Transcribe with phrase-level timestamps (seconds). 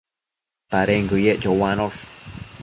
[0.69, 1.99] Padenquio yec choanosh